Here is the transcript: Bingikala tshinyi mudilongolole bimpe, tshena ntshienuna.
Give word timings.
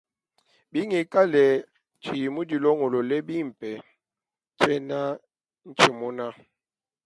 Bingikala 0.71 1.43
tshinyi 2.01 2.29
mudilongolole 2.35 3.15
bimpe, 3.27 3.69
tshena 4.57 4.99
ntshienuna. 5.67 6.25